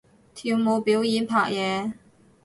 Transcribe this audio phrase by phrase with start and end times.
[0.33, 1.93] 跳舞表演拍嘢